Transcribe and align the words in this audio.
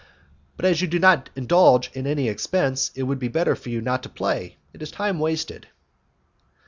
"But 0.57 0.65
as 0.65 0.81
you 0.81 0.87
do 0.87 0.97
not 0.97 1.29
indulge 1.35 1.91
in 1.93 2.07
any 2.07 2.27
expense 2.27 2.89
it 2.95 3.03
would 3.03 3.19
be 3.19 3.27
better 3.27 3.55
for 3.55 3.69
you 3.69 3.81
not 3.81 4.01
to 4.01 4.09
play; 4.09 4.57
it 4.73 4.81
is 4.81 4.89
time 4.89 5.19
wasted." 5.19 5.67